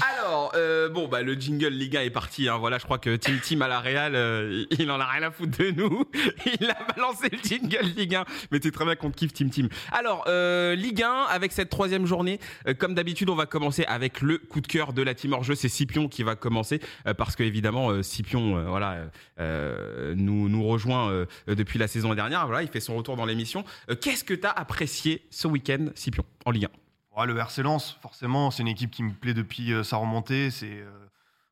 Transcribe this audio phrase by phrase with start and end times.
[0.00, 2.48] Alors, euh, bon, bah, le jingle Liga est parti.
[2.48, 2.58] Hein.
[2.58, 5.30] Voilà, je crois que Team Team à la Real, euh, il en a rien à
[5.30, 6.04] foutre de nous.
[6.60, 8.24] Il a balancé le jingle Ligue 1.
[8.50, 9.68] Mais t'es très bien qu'on te kiffe Team Team.
[9.92, 14.20] Alors, euh, Ligue 1, avec cette troisième journée, euh, comme d'habitude, on va commencer avec
[14.20, 15.54] le coup de cœur de la team hors jeu.
[15.54, 19.04] C'est Scipion qui va commencer euh, parce que évidemment, Scipion, voilà,
[19.38, 22.46] nous nous rejoint depuis la saison dernière.
[22.46, 23.64] Voilà, il fait son retour dans l'émission.
[24.00, 26.83] Qu'est-ce que t'as apprécié ce week-end, Scipion, en Ligue 1
[27.16, 30.50] Ouais, le RC Lens, forcément, c'est une équipe qui me plaît depuis euh, sa remontée.
[30.50, 30.90] C'est euh,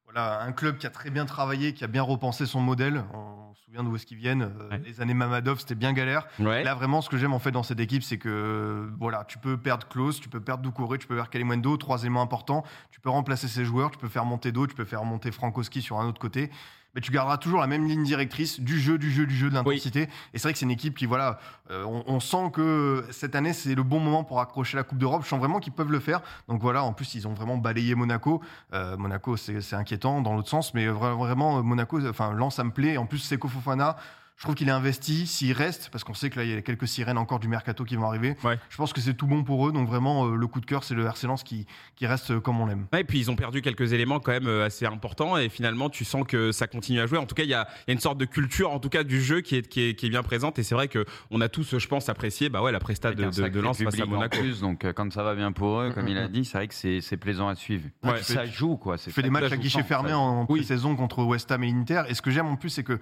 [0.05, 3.05] voilà, un club qui a très bien travaillé, qui a bien repensé son modèle.
[3.15, 4.43] On se souvient d'où est-ce qu'ils viennent.
[4.43, 4.79] Euh, Ouais.
[4.85, 6.27] Les années Mamadov, c'était bien galère.
[6.41, 6.65] Ouais.
[6.65, 9.57] Là, vraiment, ce que j'aime en fait dans cette équipe, c'est que voilà, tu peux
[9.57, 12.65] perdre Klaus, tu peux perdre Doucouré, tu peux perdre Kalimundo, trois éléments importants.
[12.91, 15.81] Tu peux remplacer ces joueurs, tu peux faire monter d'autres, tu peux faire monter Frankowski
[15.81, 16.51] sur un autre côté.
[16.95, 19.55] Mais tu garderas toujours la même ligne directrice du jeu, du jeu, du jeu, de
[19.55, 20.03] l'intensité.
[20.35, 21.39] Et c'est vrai que c'est une équipe qui, voilà,
[21.71, 24.99] euh, on, on sent que cette année, c'est le bon moment pour accrocher la Coupe
[24.99, 25.23] d'Europe.
[25.25, 26.21] Je sens vraiment qu'ils peuvent le faire.
[26.49, 28.43] Donc voilà, en plus, ils ont vraiment balayé Monaco.
[28.75, 32.73] Euh, Monaco, c'est inquiétant dans l'autre sens, mais vra- vraiment, Monaco, enfin, Lens, ça me
[32.73, 32.99] plaît.
[32.99, 33.97] En plus, Seko Fofana,
[34.37, 35.27] je trouve qu'il est investi.
[35.29, 37.85] S'il reste, parce qu'on sait que là, il y a quelques sirènes encore du mercato
[37.85, 38.37] qui vont arriver.
[38.43, 38.59] Ouais.
[38.71, 39.73] Je pense que c'est tout bon pour eux.
[39.73, 42.41] Donc vraiment, euh, le coup de cœur, c'est le RC Lens qui, qui reste euh,
[42.41, 42.87] comme on l'aime.
[42.93, 45.91] Ouais, et puis ils ont perdu quelques éléments quand même euh, assez importants et finalement
[45.91, 47.19] tu sens que ça continue à jouer.
[47.19, 48.89] En tout cas, il y a, il y a une sorte de culture en tout
[48.89, 51.05] cas du jeu qui est, qui est, qui est bien présente et c'est vrai que
[51.31, 54.01] on a tous, je pense, apprécié bah ouais la presta de, de, de Lens face
[54.01, 54.39] à Monaco.
[54.39, 56.75] plus, donc quand ça va bien pour eux, comme il a dit, c'est vrai que
[56.75, 57.89] c'est c'est plaisant à suivre.
[58.03, 58.21] Ouais.
[58.23, 58.99] Ça joue quoi.
[58.99, 60.19] c'est Tu fais des matchs à guichet fermé ça.
[60.19, 60.61] en Oui.
[60.61, 62.03] pré-saison contre West Ham et l'Inter.
[62.09, 62.99] Et ce que j'aime en plus, c'est que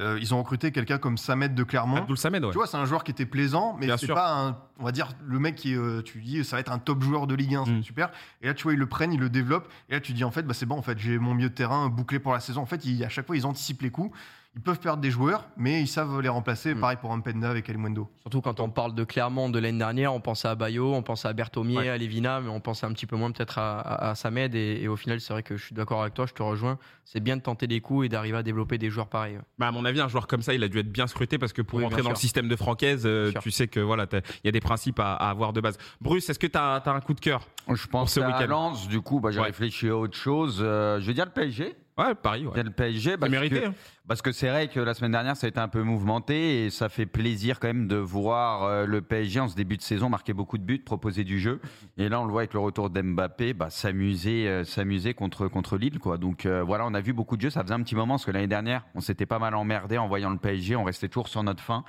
[0.00, 1.98] euh, ils ont recruté quelqu'un comme Samet de Clermont.
[1.98, 2.50] Abdoul Samed, ouais.
[2.50, 5.08] Tu vois, c'est un joueur qui était plaisant, mais c'est pas un, on va dire,
[5.24, 7.64] le mec qui, euh, tu dis, ça va être un top joueur de Ligue 1,
[7.66, 7.82] c'est Mm.
[7.82, 8.10] super.
[8.42, 9.68] Et là, tu vois, ils le prennent, ils le développent.
[9.88, 11.54] Et là, tu dis, en fait, bah, c'est bon, en fait, j'ai mon milieu de
[11.54, 12.60] terrain bouclé pour la saison.
[12.62, 14.16] En fait, ils- à chaque fois, ils anticipent les coups.
[14.56, 16.74] Ils peuvent perdre des joueurs, mais ils savent les remplacer.
[16.74, 16.80] Mm.
[16.80, 18.08] Pareil pour Mpenda avec Alimundo.
[18.20, 21.26] Surtout quand on parle de Clermont de l'année dernière, on pensait à Bayo, on pensait
[21.26, 21.88] à Berthomier, Ouais.
[21.88, 24.54] à Lévina, mais on pensait un petit peu moins peut-être à, à, à Samed.
[24.54, 26.78] Et, et au final, c'est vrai que je suis d'accord avec toi, je te rejoins.
[27.04, 29.38] C'est bien de tenter des coups et d'arriver à développer des joueurs pareils.
[29.58, 31.52] Bah, à mon avis, un joueur comme ça, il a dû être bien scruté parce
[31.52, 34.20] que pour Oui, bien dans le système de Francaise, euh, tu sais que voilà, il
[34.44, 35.78] y a des principes à, à avoir de base.
[36.00, 38.46] Bruce, est-ce que tu as, un coup de cœur Je pense ce à week-end?
[38.48, 39.46] Lens, du coup, bah, j'ai Ouais.
[39.46, 40.60] réfléchi à autre chose.
[40.62, 41.74] Euh, je vais dire le PSG.
[41.96, 42.54] Ouais, Paris, ouais.
[42.54, 43.74] dire le PSG parce mérité, que hein.
[44.08, 46.70] parce que c'est vrai que la semaine dernière ça a été un peu mouvementé et
[46.70, 50.08] ça fait plaisir quand même de voir euh, le PSG en ce début de saison
[50.08, 51.60] marquer beaucoup de buts, proposer du jeu.
[51.96, 55.76] Et là on le voit avec le retour d'Mbappé, bah, s'amuser euh, s'amuser contre contre
[55.76, 56.18] Lille quoi.
[56.18, 57.50] Donc euh, voilà, on a vu beaucoup de jeux.
[57.50, 60.08] Ça faisait un petit moment parce que l'année dernière on s'était pas mal emmerdé en
[60.08, 61.84] voyant le PSG, on restait toujours sur notre fin.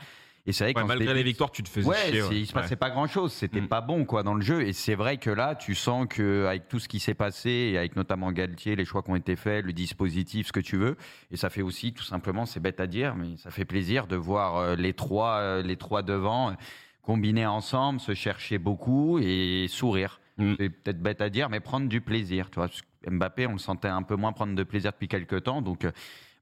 [0.48, 2.22] Et c'est vrai Ouais, malgré début les victoires, tu te faisais Ouais, chier.
[2.22, 2.40] ouais.
[2.42, 3.34] il se passait pas grand chose.
[3.34, 3.68] C'était Mm.
[3.68, 4.62] pas bon quoi dans le jeu.
[4.62, 7.78] Et c'est vrai que là, tu sens que avec tout ce qui s'est passé, et
[7.80, 10.98] avec notamment Galtier, les choix qui ont été faits, le dispositif, ce que tu veux,
[11.32, 14.16] et ça fait aussi tout simplement, c'est bête à dire, mais ça fait plaisir de
[14.16, 16.54] voir euh, les trois, euh, les trois devant euh,
[17.02, 20.20] combiner ensemble, se chercher beaucoup et sourire.
[20.38, 20.54] Mm.
[20.60, 22.52] C'est peut-être bête à dire, mais prendre du plaisir.
[22.52, 22.70] Tu vois,
[23.10, 25.88] Mbappé, on le sentait un peu moins prendre de plaisir depuis quelques temps, donc.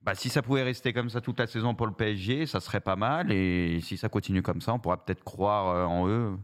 [0.04, 2.82] Bah, si ça pouvait rester comme ça toute la saison pour le PSG, ça serait
[2.82, 3.32] pas mal.
[3.32, 6.38] Et si ça continue comme ça, on pourra peut-être croire euh, en eux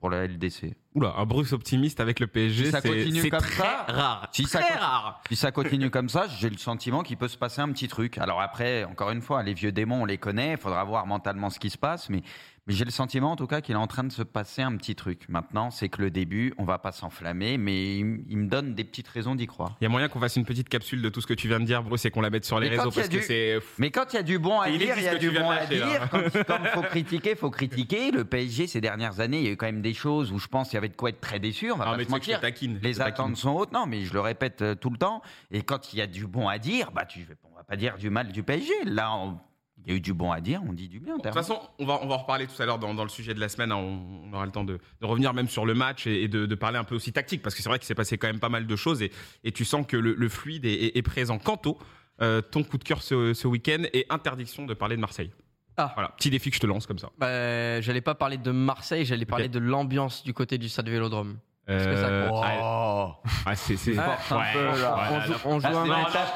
[0.00, 0.76] pour la LDC.
[0.94, 4.28] Oula, un Bruce optimiste avec le PSG, Si ça c'est très ça, rare.
[4.32, 5.22] si ça très continue- rare.
[5.28, 8.16] Si ça continue comme ça, j'ai le sentiment qu'il peut se passer un petit truc.
[8.18, 10.52] Alors après, encore une fois, les vieux démons, on les connaît.
[10.52, 12.10] Il faudra voir mentalement ce qui se passe.
[12.10, 12.22] Mais,
[12.68, 14.76] mais j'ai le sentiment, en tout cas, qu'il est en train de se passer un
[14.76, 15.22] petit truc.
[15.28, 17.58] Maintenant, c'est que le début, on va pas s'enflammer.
[17.58, 19.74] Mais il, il me donne des petites raisons d'y croire.
[19.80, 21.58] Il y a moyen qu'on fasse une petite capsule de tout ce que tu viens
[21.60, 23.22] de dire, Bruce, et qu'on la mette sur les Mais réseaux il parce que du-
[23.22, 23.58] c'est.
[23.78, 25.64] Mais quand il y a du bon à dire, il y a du bon à
[25.66, 26.08] dire.
[26.10, 28.10] Quand, quand faut critiquer, faut critiquer.
[28.10, 30.46] Le PSG, ces dernières années, il y a eu quand même des choses où je
[30.46, 31.72] pense qu'il y avait de quoi être très déçu.
[31.72, 32.40] On va Ah, pas mais se mentir.
[32.40, 32.78] taquine.
[32.82, 33.02] Les taquine.
[33.02, 33.72] attentes sont hautes.
[33.72, 35.22] Non, mais je le répète euh, tout le temps.
[35.50, 37.96] Et quand il y a du bon à dire, bah, tu, on va pas dire
[37.96, 38.72] du mal du PSG.
[38.84, 39.38] Là, on-
[39.86, 41.16] il y a eu du bon à dire, on dit du bien.
[41.16, 43.08] De toute façon, on va, on va en reparler tout à l'heure dans, dans le
[43.08, 43.72] sujet de la semaine.
[43.72, 43.76] hein.
[43.76, 46.44] On, on aura le temps de, de revenir même sur le match et, et de,
[46.46, 48.40] de parler un peu aussi tactique, parce que c'est vrai qu'il s'est passé quand même
[48.40, 49.10] pas mal de choses et,
[49.44, 51.38] et tu sens que le, le fluide est, est- est présent.
[51.38, 51.78] Quanto,
[52.20, 55.30] euh, ton coup de cœur ce, ce week-end et interdiction de parler de Marseille.
[55.76, 55.92] Ah.
[55.94, 57.10] Voilà, petit défi que je te lance comme ça.
[57.18, 61.38] Bah, j'allais pas parler de Marseille, j'allais parler de l'ambiance du côté du stade Vélodrome.
[61.66, 62.44] Parce que ça Euh, compte.
[62.44, 64.94] ah, ah, c'est, c'est- Ah, ouais, un peu, là.
[64.96, 66.12] ouais, on joue, on joue Ah, un c'est match.
[66.14, 66.28] l'accorde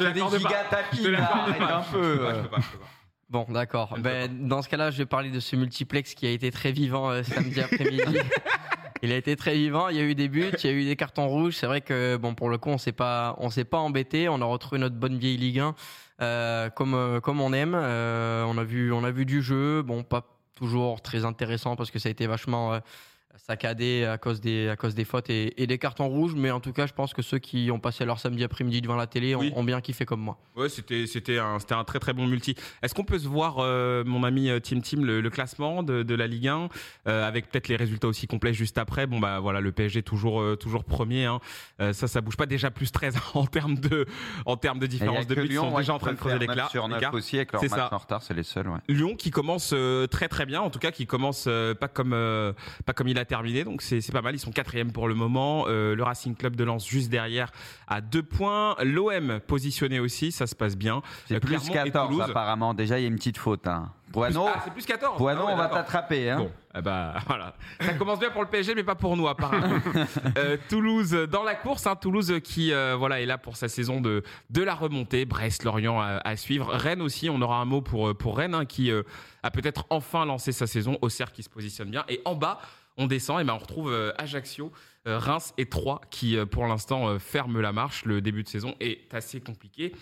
[1.49, 1.77] arrête pas.
[1.79, 2.03] un peu.
[2.03, 2.87] Je peux pas, je peux pas.
[3.33, 3.97] Bon, d'accord.
[3.99, 7.11] Ben, dans ce cas-là, je vais parler de ce multiplex qui a été très vivant
[7.11, 8.19] euh, samedi après-midi.
[9.03, 9.89] Il a été très vivant.
[9.89, 11.57] Il y a eu des buts, il y a eu des cartons rouges.
[11.57, 14.29] C'est vrai que bon, pour le coup, on s'est pas, on s'est pas embêté.
[14.29, 15.75] On a retrouvé notre bonne vieille Ligue 1
[16.21, 17.75] euh, comme euh, comme on aime.
[17.75, 19.83] Euh, on a vu, on a vu du jeu.
[19.83, 20.25] Bon, pas
[20.55, 22.79] toujours très intéressant parce que ça a été vachement
[23.37, 26.35] saccadé à cause des, à cause des fautes et, et des cartons rouges.
[26.35, 28.97] Mais en tout cas, je pense que ceux qui ont passé leur samedi après-midi devant
[28.97, 29.53] la télé ont, Oui.
[29.57, 30.39] ont bien kiffé comme moi.
[30.57, 32.55] Ouais, c'était c'était un c'était un très très bon multi.
[32.83, 36.03] Est-ce qu'on peut se voir euh, mon ami euh, Team Team le, le classement de,
[36.03, 36.69] de la Ligue 1
[37.09, 39.07] euh, avec peut-être les résultats aussi complets juste après?
[39.07, 41.41] Bon bah voilà, le PSG toujours euh, toujours premier hein.
[41.81, 44.07] Euh, ça ça bouge pas déjà plus 13 en termes de
[44.47, 46.47] en termes de différence de ils Lyon, sont ouais, déjà en train de creuser.
[46.47, 47.15] 9 sur 9 l'écart.
[47.15, 47.95] aussi avec leur C'est match ça.
[47.95, 48.69] en retard, c'est les seuls.
[48.69, 48.79] Ouais.
[48.89, 52.13] Lyon qui commence euh, très très bien, en tout cas qui commence euh, pas comme
[52.13, 52.53] euh,
[52.85, 54.35] pas comme il a terminé, donc c'est pas mal.
[54.35, 55.65] Ils sont quatrième pour le moment.
[55.69, 57.51] Euh, le Racing Club de Lens juste derrière
[57.89, 58.77] à deux points.
[58.83, 61.03] L'OM positionné aussi, ça se passe bien.
[61.27, 62.31] C'est Euh, plus Clermont et 14 Toulouse.
[62.31, 62.75] apparemment.
[62.75, 63.67] Déjà, il y a une petite faute.
[63.67, 63.91] Hein.
[64.13, 65.17] Poineau, Ah, c'est plus 14.
[65.17, 66.29] Poineau, Ah ouais, on va t'attraper.
[66.31, 66.37] Hein.
[66.41, 67.55] Bon, eh ben, voilà.
[67.81, 69.79] Ça commence bien pour le PSG, mais pas pour nous apparemment.
[70.37, 74.01] Euh, Toulouse dans la course, hein, Toulouse qui euh, voilà est là pour sa saison
[74.01, 75.25] de de la remontée.
[75.25, 76.69] Brest, Lorient à, à suivre.
[76.73, 79.03] Rennes aussi, on aura un mot pour pour Rennes hein, qui euh,
[79.43, 80.99] a peut-être enfin lancé sa saison.
[81.03, 82.05] Auxerre qui se positionne bien.
[82.09, 82.61] Et en bas,
[82.97, 84.73] on descend et ben on retrouve euh, Ajaccio,
[85.07, 88.05] euh, Reims et Troyes qui euh, pour l'instant ferment la marche.
[88.05, 89.93] Le début de saison est assez compliqué.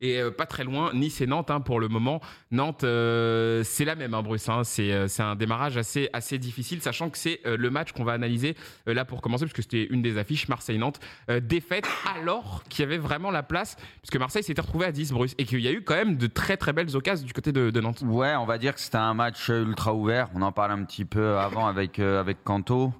[0.00, 2.20] Et euh, pas très loin, Nice et Nantes hein, pour le moment.
[2.52, 4.48] Nantes, euh, c'est la même, hein, Bruce.
[4.48, 4.62] hein.
[4.62, 8.12] C'est euh, c'est un démarrage assez, assez difficile, sachant que c'est le match qu'on va
[8.12, 8.56] analyser
[8.86, 11.00] là pour commencer, puisque c'était une des affiches Marseille-Nantes.
[11.42, 15.34] Défaite alors qu'il y avait vraiment la place, puisque Marseille s'était retrouvé à 10, Bruce,
[15.38, 17.80] et qu'il y a eu quand même de très très belles occasions du côté de,
[17.80, 18.02] Nantes.
[18.02, 20.28] Ouais, on va dire que c'était un match ultra ouvert.
[20.34, 22.92] On en parle un petit peu avant avec, avec Kanto.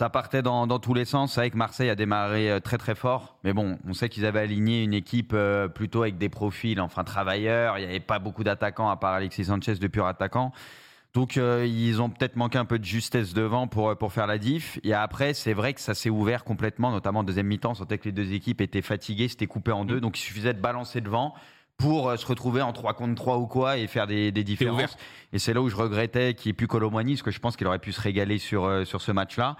[0.00, 1.34] Ça partait dans, dans tous les sens.
[1.34, 3.36] C'est vrai que Marseille a démarré euh, très très fort.
[3.44, 7.04] Mais bon, on sait qu'ils avaient aligné une équipe euh, plutôt avec des profils, enfin
[7.04, 7.76] travailleurs.
[7.76, 10.52] Il n'y avait pas beaucoup d'attaquants à part Alexis Sanchez, de pur attaquant.
[11.12, 14.38] Donc euh, ils ont peut-être manqué un peu de justesse devant pour, pour faire la
[14.38, 14.80] diff.
[14.84, 17.72] Et après, c'est vrai que ça s'est ouvert complètement, notamment en deuxième mi-temps.
[17.72, 20.00] On sentait que les deux équipes étaient fatiguées, c'était coupé en deux.
[20.00, 21.34] Donc il suffisait de balancer devant
[21.80, 24.96] pour euh, se retrouver en 3 contre 3 ou quoi et faire des, différences.
[25.32, 27.56] Et c'est là où je regrettais qu'il n'y ait plus Colomboigny, parce que je pense
[27.56, 29.56] qu'il aurait pu se régaler sur, euh, sur ce match-là.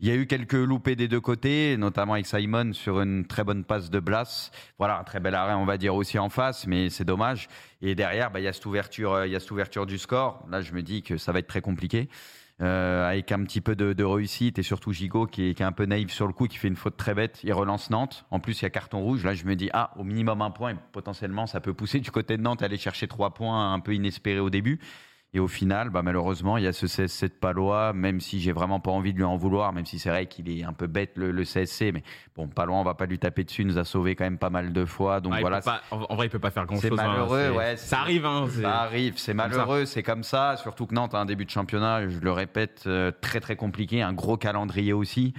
[0.00, 3.44] Il y a eu quelques loupés des deux côtés, notamment avec Simon sur une très
[3.44, 4.50] bonne passe de Blas.
[4.78, 7.48] Voilà, un très bel arrêt, on va dire aussi en face, mais c'est dommage.
[7.80, 9.98] Et derrière, bah, il y a cette ouverture, euh, il y a cette ouverture du
[9.98, 10.44] score.
[10.50, 12.08] Là, je me dis que ça va être très compliqué.
[12.62, 15.72] Euh, avec un petit peu de, réussite et surtout Gigot qui est, qui est un
[15.72, 17.40] peu naïf sur le coup, qui fait une faute très bête.
[17.42, 18.26] Il relance Nantes.
[18.30, 19.24] En plus, il y a carton rouge.
[19.24, 22.36] Là, je me dis, ah, au minimum un point potentiellement, ça peut pousser du côté
[22.36, 24.78] de Nantes, aller chercher trois points un peu inespérés au début.
[25.36, 28.52] Et au final, bah, malheureusement, il y a ce CSC de Palois, même si j'ai
[28.52, 30.86] vraiment pas envie de lui en vouloir, même si c'est vrai qu'il est un peu
[30.86, 32.04] bête le, le CSC, mais
[32.36, 34.48] bon, Palois, on va pas lui taper dessus, il nous a sauvé quand même pas
[34.50, 35.20] mal de fois.
[35.20, 36.96] Donc Ah, il voilà, pas- en, vrai, il peut pas faire grand c'est chose.
[36.98, 38.46] malheureux, ouais, Ça arrive, hein.
[38.48, 40.56] c'est- ça arrive, c'est malheureux, c'est comme ça.
[40.56, 44.02] Surtout que Nantes a un début de championnat, je le répète, euh, très très compliqué,
[44.02, 45.34] un gros calendrier aussi.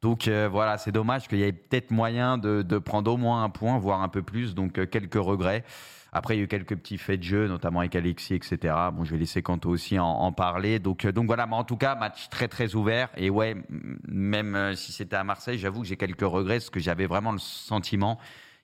[0.00, 3.42] Donc euh, voilà, c'est dommage qu'il y ait peut-être moyen de, de prendre au moins
[3.42, 4.54] un point, voire un peu plus.
[4.54, 5.64] Donc euh, quelques regrets.
[6.12, 8.74] Après, il y a eu quelques petits faits de jeu, notamment avec Alexis, etc.
[8.92, 10.78] Bon, je vais laisser Kanto aussi en, en parler.
[10.78, 13.08] Donc, euh, donc voilà, mais en tout cas, match très très ouvert.
[13.16, 13.56] Et ouais,
[14.08, 17.32] même euh, si c'était à Marseille, j'avoue que j'ai quelques regrets, parce que j'avais vraiment
[17.32, 18.18] le sentiment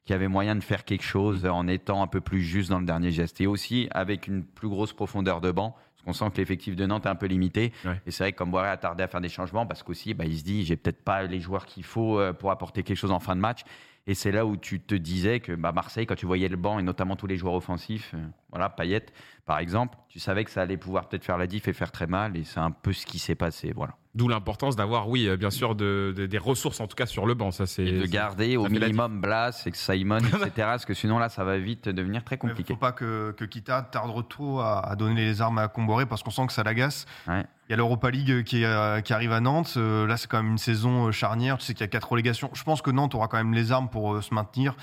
[0.04, 2.78] qu'il y avait moyen de faire quelque chose en étant un peu plus juste dans
[2.78, 3.40] le dernier geste.
[3.40, 6.86] Et aussi avec une plus grosse profondeur de banc, parce qu'on sent que l'effectif de
[6.86, 7.72] Nantes est un peu limité.
[7.84, 8.00] Ouais.
[8.06, 10.24] Et c'est vrai que comme Boiré a tardé à faire des changements, parce qu'aussi, bah,
[10.24, 13.10] il se dit, j'ai peut-être pas les joueurs qu'il faut euh, pour apporter quelque chose
[13.10, 13.62] en fin de match.
[14.08, 16.78] Et c'est là où tu te disais que bah, Marseille, quand tu voyais le banc
[16.78, 19.06] et notamment tous les joueurs offensifs, euh, voilà, Payet
[19.46, 22.06] par exemple, tu savais que ça allait pouvoir peut-être faire la diff et faire très
[22.08, 22.36] mal.
[22.36, 23.72] Et c'est un peu ce qui s'est passé.
[23.74, 23.94] Voilà.
[24.14, 27.26] D'où l'importance d'avoir, oui, euh, bien sûr, de, de- des ressources, en tout cas sur
[27.26, 27.50] le banc.
[27.52, 27.84] Ça, c'est.
[27.84, 30.50] Et de garder au minimum Blas et Simon, etc.
[30.56, 32.72] parce que sinon là, ça va vite devenir très Il compliqué.
[32.72, 36.22] faut pas que, que Kita tarde trop à, à donner les armes à Comboré parce
[36.22, 37.04] qu'on sent que ça l'agace.
[37.28, 37.44] Ouais.
[37.68, 39.74] Il y a l'Europa League qui, euh, qui arrive à Nantes.
[39.76, 41.58] Euh, là, c'est quand même une saison euh, charnière.
[41.58, 42.50] Tu sais qu'il y a quatre relégations.
[42.54, 44.76] Je pense que Nantes aura quand même les armes pour euh, se maintenir.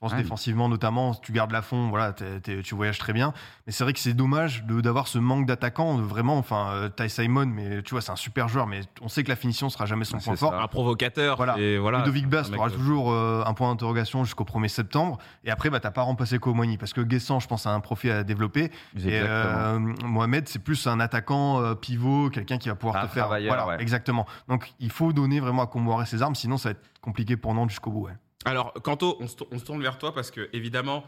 [0.00, 0.22] Je pense Ouais.
[0.22, 3.32] défensivement, notamment, tu gardes la fond, voilà, tu voyages très bien.
[3.66, 5.96] Mais c'est vrai que c'est dommage d'avoir ce manque d'attaquants.
[5.96, 9.24] Vraiment, enfin, euh, Ty Simon, mais tu vois, c'est un super joueur, mais on sait
[9.24, 10.54] que la finition sera jamais son point fort.
[10.54, 11.36] Un provocateur.
[11.36, 11.58] Voilà.
[11.58, 11.98] Et voilà.
[11.98, 15.18] Ludovic Bas, un tu mec, auras euh, toujours euh, un point d'interrogation jusqu'au 1er septembre.
[15.42, 18.12] Et après, bah, t'as pas remplacé Kouamouani parce que Guessant, je pense, a un profil
[18.12, 18.70] à développer.
[18.98, 23.12] Et euh, Mohamed, c'est plus un attaquant euh, pivot, quelqu'un qui va pouvoir Un te
[23.12, 23.26] faire.
[23.26, 23.82] Voilà, ouais.
[23.82, 24.26] exactement.
[24.46, 27.52] Donc, il faut donner vraiment à Comboiré ses armes, sinon ça va être compliqué pour
[27.52, 28.04] Nantes jusqu'au bout.
[28.06, 28.12] ouais.
[28.44, 31.04] Alors, Kanto, on se, on se tourne vers toi parce que, évidemment,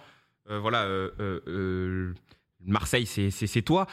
[0.51, 1.11] euh, voilà, euh,
[1.47, 2.15] euh,
[2.65, 3.87] Marseille, c'est toi.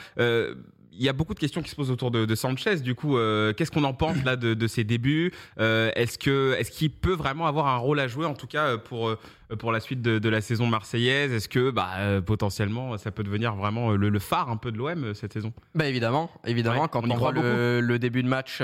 [0.98, 2.78] Il y a beaucoup de questions qui se posent autour de, de Sanchez.
[2.78, 5.32] Du coup, euh, qu'est-ce qu'on en pense là de, de ses débuts?
[5.60, 8.66] Euh, Est-ce que est-ce qu'il peut vraiment avoir un rôle à jouer, en tout cas
[8.68, 9.16] euh, pour
[9.60, 11.32] pour la suite de, de la saison marseillaise?
[11.32, 14.78] Est-ce que bah, euh, potentiellement ça peut devenir vraiment le, le phare un peu de
[14.78, 15.54] l'OM cette saison?
[15.76, 18.58] Bah évidemment, évidemment, Ouais, quand on y on, croit voit le, le début de match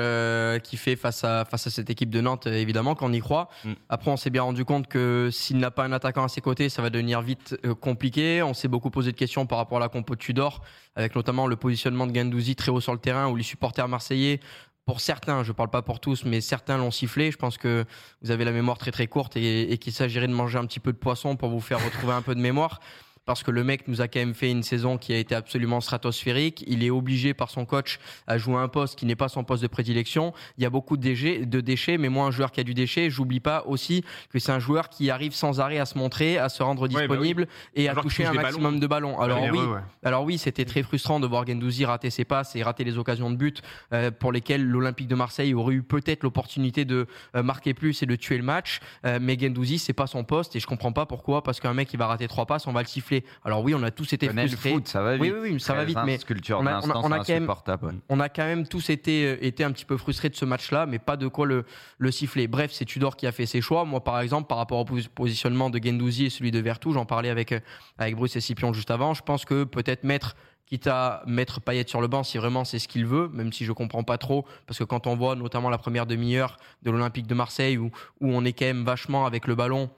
[0.63, 3.49] qu'il fait face à, face à cette équipe de Nantes, évidemment qu'on y croit.
[3.63, 3.71] Mm.
[3.89, 6.67] Après, on s'est bien rendu compte que s'il n'a pas un attaquant à ses côtés,
[6.69, 8.41] ça va devenir vite compliqué.
[8.43, 10.61] On s'est beaucoup posé de questions par rapport à la compo de Tudor,
[10.95, 12.11] avec notamment le positionnement de
[12.55, 14.39] Très haut sur le terrain, où les supporters marseillais
[14.85, 17.31] pour certains, je ne parle pas pour tous, mais certains l'ont sifflé.
[17.31, 17.85] Je pense que
[18.21, 20.91] vous avez la mémoire très très courte et qu'il s'agirait de manger un petit peu
[20.91, 22.81] de poisson pour vous faire retrouver un peu de mémoire
[23.25, 25.81] parce que le mec nous a quand même fait une saison qui a été absolument
[25.81, 26.63] stratosphérique.
[26.67, 29.63] Il est obligé par son coach à jouer un poste qui n'est pas son poste
[29.63, 30.33] de prédilection.
[30.57, 32.73] Il y a beaucoup de déchets, de déchets mais moi, un joueur qui a du
[32.73, 36.37] déchet, j'oublie pas aussi que c'est un joueur qui arrive sans arrêt à se montrer,
[36.37, 37.07] à se rendre Ouais, bah oui.
[37.07, 39.19] disponible et à toucher touche un maximum de ballons.
[39.19, 39.79] Alors oui, ouais.
[40.03, 43.29] alors oui, c'était très frustrant de voir Gendouzi rater ses passes et rater les occasions
[43.31, 43.61] de but
[43.93, 48.05] euh, pour lesquelles l'Olympique de Marseille aurait eu peut-être l'opportunité de euh, marquer plus et
[48.05, 48.79] de tuer le match.
[49.05, 51.43] Euh, mais Gendouzi, c'est pas son poste et je comprends pas pourquoi.
[51.43, 53.12] Parce qu'un mec qui va rater trois passes, on va le siffler.
[53.45, 54.71] Alors oui, on a tous été le frustrés.
[54.71, 55.21] foot, ça va vite.
[55.21, 56.17] Oui, oui, oui, ça va vite, mais
[56.51, 57.85] on a- on a- d'instant, on a c'est quand même- insupportable.
[57.87, 57.93] ouais.
[58.09, 60.85] on a quand même tous été, euh, été un petit peu frustrés de ce match-là,
[60.85, 61.65] mais pas de quoi le,
[61.97, 62.47] le siffler.
[62.47, 63.85] Bref, c'est Tudor qui a fait ses choix.
[63.85, 67.05] Moi, par exemple, par rapport au pos- positionnement de Gendouzi et celui de Vertou, j'en
[67.05, 67.59] parlais avec, euh,
[67.97, 69.13] avec Bruce et Scipion juste avant.
[69.13, 72.79] Je pense que peut-être mettre, quitte à mettre Payet sur le banc si vraiment c'est
[72.79, 75.69] ce qu'il veut, même si je comprends pas trop, parce que quand on voit notamment
[75.69, 77.91] la première demi-heure de l'Olympique de Marseille où,
[78.21, 79.89] où on est quand même vachement avec le ballon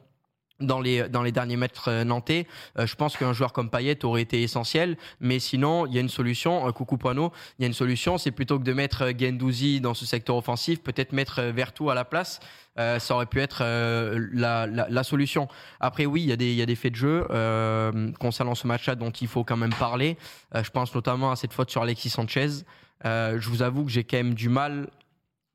[0.59, 2.47] dans les, dans les derniers mètres euh, nantais,
[2.79, 4.97] euh, je pense qu'un joueur comme Payet aurait été essentiel.
[5.19, 6.67] Mais sinon, il y a une solution.
[6.67, 8.17] euh, coucou Poano, il y a une solution.
[8.17, 12.05] C'est plutôt que de mettre Gendouzi dans ce secteur offensif, peut-être mettre Vertou à la
[12.05, 12.39] place.
[12.77, 13.63] Ça aurait pu être
[14.33, 15.47] la, la, solution.
[15.79, 17.25] Après, oui, il y, a des, il y a des faits de jeu
[18.19, 20.17] concernant ce match-là dont il faut quand même parler.
[20.53, 22.49] Je pense notamment à cette faute sur Alexis Sanchez.
[23.05, 24.89] Je vous avoue que j'ai quand même du mal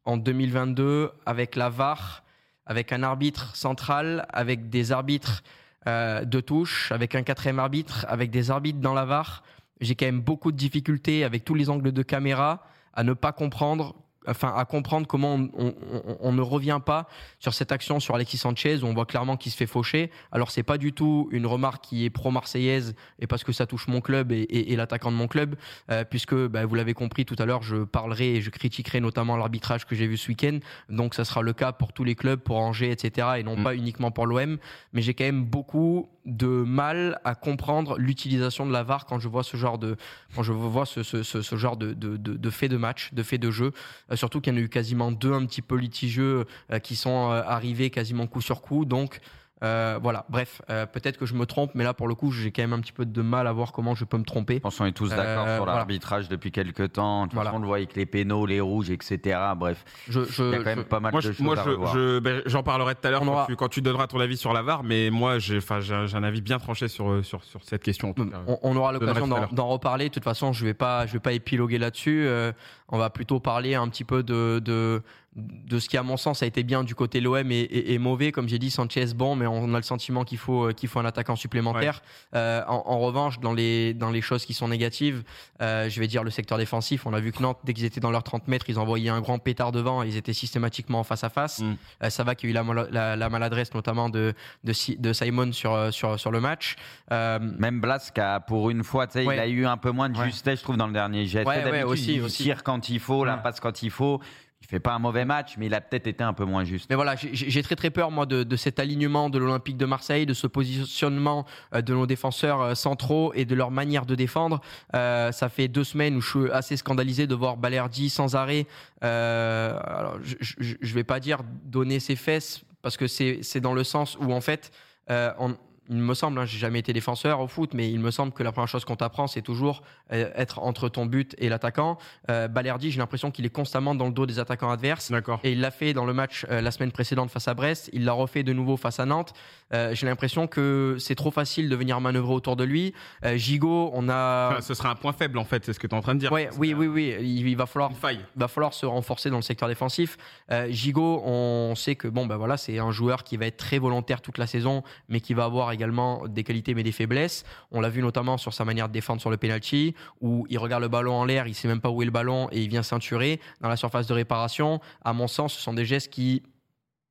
[0.07, 2.23] en 2022 avec la VAR,
[2.67, 5.43] avec un arbitre central, avec des arbitres
[5.87, 9.43] euh, de touche, avec un quatrième arbitre, avec des arbitres dans la VAR.
[9.81, 13.33] J'ai quand même beaucoup de difficultés avec tous les angles de caméra à ne pas
[13.33, 13.95] comprendre,
[14.29, 17.09] enfin à comprendre comment on, on- on- on ne revient pas
[17.39, 20.11] sur cette action sur Alexis Sanchez où on voit clairement qu'il se fait faucher.
[20.31, 23.89] Alors c'est pas du tout une remarque qui est pro-marseillaise et parce que ça touche
[23.89, 25.57] mon club et, et- et l'attaquant de mon club,
[25.91, 29.37] euh, puisque bah, vous l'avez compris tout à l'heure, je parlerai et je critiquerai notamment
[29.37, 30.59] l'arbitrage que j'ai vu ce week-end.
[30.91, 33.27] Donc ça sera le cas pour tous les clubs, pour Angers, etc.
[33.39, 33.63] et non Mm.
[33.65, 34.59] pas uniquement pour l'OM.
[34.93, 39.29] Mais j'ai quand même beaucoup de mal à comprendre l'utilisation de la VAR quand je
[39.29, 39.97] vois ce genre de
[40.35, 43.23] quand je vois ce, ce, ce, genre de, de, de, de fait de match, de
[43.23, 43.73] fait de jeu.
[44.11, 46.97] Euh, surtout qu'il y en a eu quasiment deux un petit peu litigieux euh, qui
[46.97, 48.85] sont euh, arrivés quasiment coup sur coup.
[48.85, 49.21] Donc
[49.63, 52.51] euh, voilà, bref, euh, peut-être que je me trompe, mais là pour le coup j'ai
[52.51, 54.55] quand même un petit peu de mal à voir comment je peux me tromper.
[54.55, 55.79] Je pense qu'on est tous d'accord Euh, sur voilà.
[55.79, 57.23] l'arbitrage depuis quelques temps.
[57.23, 57.51] De toute Voilà.
[57.51, 59.39] façon, on le voit avec les pénaux, les rouges, etc.
[59.57, 61.59] Bref, Je, je, il y a quand même je- pas mal Moi, de choses moi,
[61.59, 61.95] à je- revoir.
[61.95, 64.53] je- ben, j'en parlerai tout à l'heure On quand, quand tu donneras ton avis sur
[64.53, 68.11] la VAR, mais moi, j'ai, un avis bien tranché sur, sur, sur cette question.
[68.11, 68.39] En tout cas.
[68.47, 70.09] On, on aura l'occasion d'en reparler.
[70.09, 72.25] De toute façon, je vais pas, je vais pas épiloguer là-dessus.
[72.27, 72.53] Euh,
[72.89, 75.03] on va plutôt parler un petit peu de, de,
[75.37, 78.33] de ce qui, à mon sens, a été bien du côté l'OM et, mauvais.
[78.33, 80.99] Comme j'ai dit, Sanchez bon, mais on a le sentiment qu'il faut, euh, qu'il faut
[80.99, 82.03] un attaquant supplémentaire.
[82.35, 85.23] Euh, en, en revanche, dans les, dans les choses qui sont négatives,
[85.63, 87.07] euh, je vais dire le secteur défensif.
[87.07, 89.21] On a vu que Nantes, dès qu'ils étaient dans leurs 30 mètres, ils envoyaient un
[89.21, 90.03] grand pétard devant.
[90.03, 91.61] et Ils étaient systématiquement en face à face.
[91.61, 91.77] Mm.
[92.03, 94.35] Euh, ça va qu'il y a eu la, mal- la- la maladresse, notamment de,
[94.65, 96.75] de, Si- de Simon sur, sur, sur le match.
[97.11, 99.25] Même Blas, qui a, pour une fois, Ouais.
[99.37, 100.27] il a eu un peu moins de Ouais.
[100.27, 101.45] justesse, je trouve, dans le dernier jet.
[101.85, 102.43] Aussi, il aussi.
[102.43, 103.43] tire quand il faut, la Ouais.
[103.43, 104.21] passe quand il faut.
[104.63, 106.87] Il fait pas un mauvais match, mais il a peut-être été un peu moins juste.
[106.91, 110.35] Mais voilà, j'ai- très très peur moi de, cet alignement de l'Olympique de Marseille, de
[110.35, 114.61] ce positionnement euh, de nos défenseurs euh, centraux et de leur manière de défendre.
[114.95, 118.67] Euh, ça fait deux semaines où je suis assez scandalisé de voir Balerdi sans arrêt.
[119.01, 124.17] Alors, je, je, vais pas dire donner ses fesses parce que c'est dans le sens
[124.21, 124.73] où en fait,
[125.09, 125.57] on-
[125.89, 128.43] il me semble, hein, j'ai jamais été défenseur au foot, mais il me semble que
[128.43, 129.83] la première chose qu'on t'apprend, c'est toujours
[130.13, 131.99] euh, être entre ton but et l'attaquant.
[132.31, 135.11] Euh, Balerdi, j'ai l'impression qu'il est constamment dans le dos des attaquants adverses.
[135.11, 135.41] D'accord.
[135.43, 137.91] Et il l'a fait dans le match euh, la semaine précédente face à Brest.
[137.93, 139.33] Il l'a refait de nouveau face à Nantes.
[139.73, 142.95] Euh, J'ai l'impression que c'est trop facile de venir manœuvrer autour de lui.
[143.25, 144.51] Euh, Gigot, on a.
[144.53, 146.15] Enfin, ce sera un point faible, en fait, c'est ce que tu es en train
[146.15, 146.33] de dire.
[146.33, 147.15] Ouais, oui, oui, oui.
[147.21, 148.21] Il, il va falloir faille.
[148.37, 150.17] va falloir se renforcer dans le secteur défensif.
[150.51, 153.79] Euh, Gigot, on sait que bon, ben voilà, c'est un joueur qui va être très
[153.79, 157.45] volontaire toute la saison, mais qui va avoir également des qualités mais des faiblesses.
[157.71, 160.83] On l'a vu notamment sur sa manière de défendre sur le penalty, où il regarde
[160.83, 162.83] le ballon en l'air, il sait même pas où est le ballon et il vient
[162.83, 164.81] ceinturer dans la surface de réparation.
[165.05, 166.43] À mon sens, ce sont des gestes qui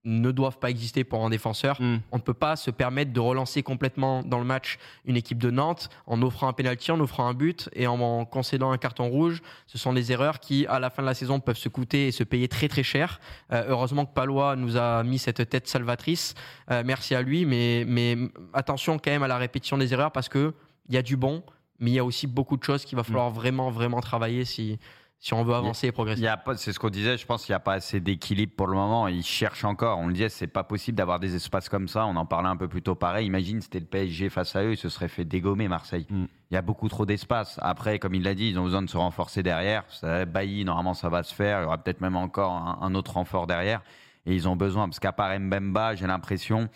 [0.05, 1.81] ne doivent pas exister pour un défenseur.
[1.81, 1.97] Hmm.
[2.11, 5.51] On ne peut pas se permettre de relancer complètement dans le match une équipe de
[5.51, 9.09] Nantes en offrant un penalty, en offrant un but et en, en concédant un carton
[9.09, 9.41] rouge.
[9.67, 12.11] Ce sont des erreurs qui, à la fin de la saison, peuvent se coûter et
[12.11, 13.19] se payer très très cher.
[13.51, 16.33] Euh, heureusement que Palois nous a mis cette tête salvatrice.
[16.71, 18.17] Euh, merci à lui, mais, mais
[18.53, 20.53] attention quand même à la répétition des erreurs parce que
[20.87, 21.43] il y a du bon,
[21.79, 24.79] mais il y a aussi beaucoup de choses qu'il va falloir vraiment vraiment travailler si
[25.21, 26.21] si on veut avancer et progresser.
[26.21, 27.99] Il y a pas, c'est ce qu'on disait, je pense qu'il n'y a pas assez
[27.99, 29.09] d'équilibre pour le moment.
[29.09, 29.99] Ils cherchent encore.
[29.99, 32.05] On le disait, c'est pas possible d'avoir des espaces comme ça.
[32.05, 33.27] On en parlait un peu plus tôt pareil.
[33.27, 36.07] Imagine, c'était le PSG face à eux, ils se seraient fait dégommer Marseille.
[36.09, 36.25] Mm.
[36.51, 37.59] Il y a beaucoup trop d'espace.
[37.61, 39.83] Après, comme il l'a dit, ils ont besoin de se renforcer derrière.
[39.89, 41.59] Ça, Bailly, normalement, ça va se faire.
[41.59, 43.81] Il y aura peut-être même encore un, un autre renfort derrière.
[44.25, 46.69] Et ils ont besoin, parce qu'à part Mbemba, j'ai l'impression,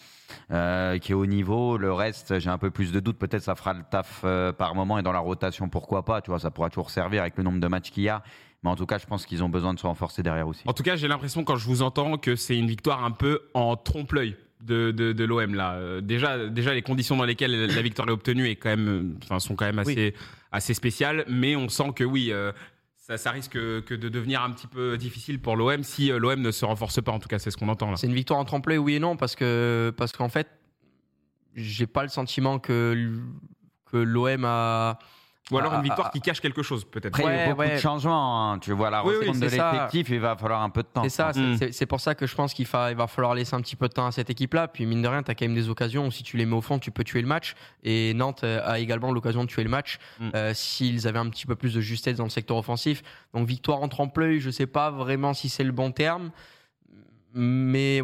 [0.51, 3.19] euh, qui est au niveau, le reste, j'ai un peu plus de doutes.
[3.19, 6.21] Peut-être ça fera le taf euh, par moment et dans la rotation, pourquoi pas.
[6.21, 8.23] Tu vois, ça pourra toujours servir avec le nombre de matchs qu'il y a.
[8.63, 10.63] Mais en tout cas, je pense qu'ils ont besoin de se renforcer derrière aussi.
[10.65, 13.41] En tout cas, j'ai l'impression quand je vous entends que c'est une victoire un peu
[13.53, 15.73] en trompe-l'œil de, de, de l'OM là.
[15.73, 19.41] Euh, déjà, déjà les conditions dans lesquelles la victoire est obtenue est quand même, enfin,
[19.41, 20.13] sont quand même assez,
[20.53, 22.29] assez spéciales, mais on sent que oui.
[22.31, 22.53] euh,
[23.17, 26.51] ça, risque que de devenir un petit peu difficile pour l'OM si euh, l'OM ne
[26.51, 27.11] se renforce pas.
[27.11, 27.97] En tout cas, c'est ce qu'on entend là.
[27.97, 30.47] C'est une victoire en tremplin, oui et non, parce que parce qu'en fait,
[31.55, 33.11] j'ai pas le sentiment que
[33.85, 34.99] que l'OM a.
[35.51, 37.07] Ou alors Ah, une victoire ah, qui cache quelque chose, peut-être.
[37.19, 37.73] Après, il y a Ouais, beaucoup ouais.
[37.75, 38.53] de changements.
[38.53, 38.59] hein.
[38.59, 41.03] Tu vois la Oui, de l'effectif, il va falloir un peu de temps.
[41.03, 41.71] C'est ça, c'est- Mm.
[41.73, 44.05] c'est pour ça que je pense qu'il va falloir laisser un petit peu de temps
[44.07, 44.69] à cette équipe-là.
[44.69, 46.55] Puis mine de rien, tu as quand même des occasions où si tu les mets
[46.55, 47.55] au fond, tu peux tuer le match.
[47.83, 50.29] Et Nantes euh, a également l'occasion de tuer le match Mm.
[50.33, 53.03] euh, s'ils avaient un petit peu plus de justesse dans le secteur offensif.
[53.33, 56.31] Donc victoire en trempe-l'œil, je sais pas vraiment si c'est le bon terme,
[57.33, 58.01] mais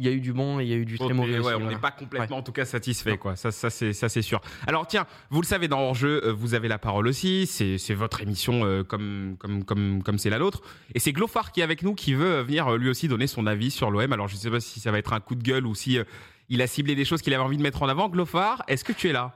[0.00, 1.34] il y a eu du bon et il y a eu du très mauvais.
[1.34, 1.74] ouais, aussi, on voilà.
[1.74, 3.36] n'est pas complètement, en tout cas, satisfait, quoi.
[3.36, 4.40] Ça, ça c'est, ça, c'est sûr.
[4.66, 7.46] Alors, tiens, vous le savez, dans Hors-jeu, euh, vous avez la parole aussi.
[7.46, 10.62] C'est, c'est votre émission euh, comme, comme, comme, comme c'est la nôtre.
[10.94, 13.46] Et c'est Glofar qui est avec nous, qui veut euh, venir lui aussi donner son
[13.46, 14.12] avis sur l'OM.
[14.12, 15.98] Alors, je ne sais pas si ça va être un coup de gueule ou si
[15.98, 16.04] euh,
[16.48, 18.08] il a ciblé des choses qu'il avait envie de mettre en avant.
[18.08, 19.34] Glofar, est-ce que tu es là?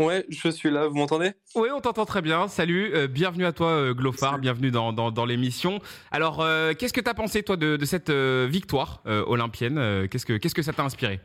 [0.00, 1.32] Ouais, je suis là, vous m'entendez?
[1.54, 2.48] Oui, on t'entend très bien.
[2.48, 5.78] Salut, euh, bienvenue à toi, euh, Glofar, bienvenue dans, dans, dans l'émission.
[6.10, 10.24] Alors, euh, qu'est-ce que tu as pensé, toi, de, de cette euh, victoire olympienne qu'est-ce,
[10.24, 11.20] que, qu'est-ce que ça t'a inspiré?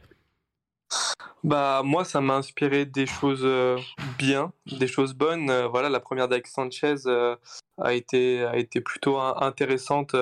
[1.42, 3.48] Bah moi, ça m'a inspiré des choses
[4.18, 5.50] bien, des choses bonnes.
[5.72, 6.96] Voilà, la première d'Alex Sanchez
[7.82, 10.16] a été a été plutôt in- intéressante,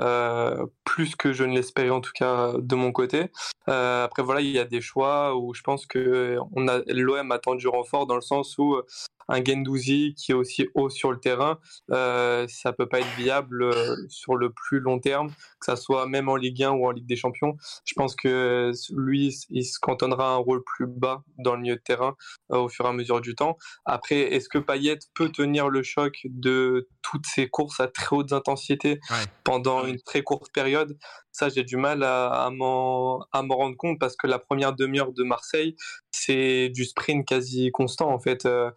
[0.00, 3.30] euh, plus que je ne l'espérais en tout cas de mon côté.
[3.68, 7.32] Euh, après voilà, il y a des choix où je pense que on a l'OM
[7.32, 8.86] attend du renfort dans le sens où euh,
[9.28, 11.58] un Gendouzi qui est aussi haut sur le terrain,
[11.90, 13.74] euh, ça peut pas être viable
[14.08, 17.06] sur le plus long terme, que ça soit même en Ligue 1 ou en Ligue
[17.06, 17.56] des Champions.
[17.84, 21.76] Je pense que lui, il se cantonnera à un rôle plus bas dans le milieu
[21.76, 22.14] de terrain
[22.52, 23.56] euh, au fur et à mesure du temps.
[23.84, 28.32] Après, est-ce que Payet peut tenir le choc de toutes ces courses à très haute
[28.32, 29.24] intensité Ouais.
[29.44, 30.96] pendant une très courte période
[31.32, 35.22] Ça, j'ai du mal à, à m'en rendre compte parce que la première demi-heure de
[35.22, 35.76] Marseille,
[36.10, 38.46] c'est du sprint quasi constant en fait.
[38.46, 38.70] euh,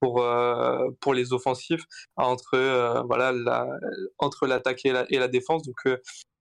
[0.00, 1.84] pour, euh, pour les offensifs
[2.16, 3.32] entre euh, voilà
[4.18, 5.88] entre l'attaque et la, défense donc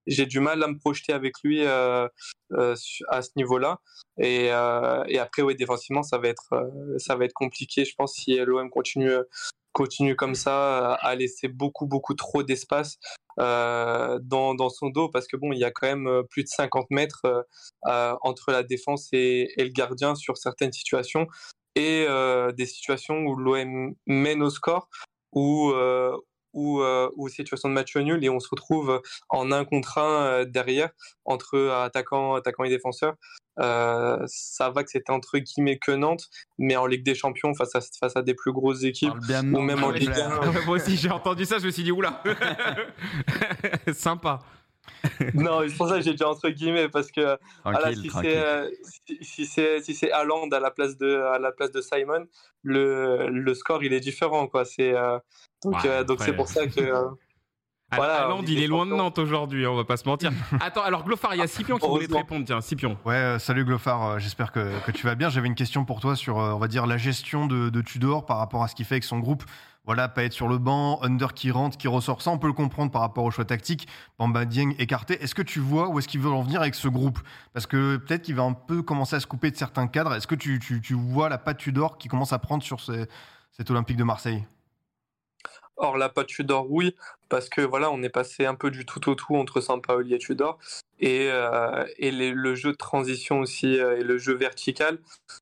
[0.05, 2.09] j'ai du mal à me projeter avec lui à
[2.51, 3.79] ce niveau-là.
[4.17, 6.49] Et, et après, oui, défensivement, ça va être,
[6.97, 9.13] ça va être compliqué, je pense, si l'OM continue,
[9.73, 12.97] continue comme ça, à laisser beaucoup, beaucoup trop d'espace
[13.39, 16.43] euh, dans, dans son dos, parce que bon, il y a quand même euh, plus
[16.43, 17.41] de 50 mètres euh,
[17.87, 21.27] euh, entre la défense et, le gardien sur certaines situations,
[21.75, 24.87] et euh, des situations où l'OM mène au score,
[25.35, 26.15] euh,
[26.53, 30.25] ou, euh, ou situation de match nul et on se retrouve en un contre un
[30.25, 30.89] euh, derrière
[31.25, 33.15] entre attaquants attaquant et défenseurs.
[33.59, 37.75] Euh, ça va que c'était entre guillemets que Nantes, mais en Ligue des Champions face
[37.75, 40.21] à, face à des plus grosses équipes, ou même en Ligue plaît.
[40.21, 40.51] 1.
[40.65, 42.23] Moi aussi, j'ai entendu ça, je me suis dit, oula
[43.93, 44.39] Sympa.
[45.33, 48.69] non, c'est pour ça que j'ai dit entre guillemets parce que voilà, si c'est euh,
[49.21, 52.25] si, si c'est si Haaland à la place de à la place de Simon,
[52.63, 54.65] le, le score il est différent quoi.
[54.65, 55.19] C'est euh,
[55.63, 57.09] donc Ouais, euh, donc c'est pour ça que euh,
[57.95, 58.91] Voilà, Haaland, en Ligue il est loin de.
[58.91, 60.31] Nantes aujourd'hui, on va pas se mentir.
[60.61, 62.43] Attends, alors Glofar, il y a Scipion qui voulait te répondre.
[62.43, 62.97] Tiens, Scipion.
[63.05, 65.29] Ouais, salut Glofar, j'espère que, que tu vas bien.
[65.29, 68.37] J'avais une question pour toi sur, on va dire, la gestion de, de Tudor par
[68.37, 69.43] rapport à ce qu'il fait avec son groupe.
[69.85, 72.21] Voilà, pas être sur le banc, Under qui rentre, qui ressort.
[72.21, 73.87] Ça, on peut le comprendre par rapport au choix tactique.
[74.17, 75.21] Bamba Dieng écarté.
[75.21, 77.19] Est-ce que tu vois où est-ce qu'il veut en venir avec ce groupe?
[77.51, 80.13] Parce que peut-être qu'il va un peu commencer à se couper de certains cadres.
[80.13, 80.59] Est-ce que tu,
[80.93, 83.07] vois la patte Tudor qui commence à prendre sur ce-
[83.51, 84.45] cet Olympique de Marseille?
[85.75, 86.95] Or la patte Tudor, oui,
[87.27, 90.19] parce que voilà, on est passé un peu du tout au tout entre Sampaoli et
[90.19, 90.59] Tudor,
[90.99, 94.99] et, euh, le jeu de transition aussi euh, et le jeu vertical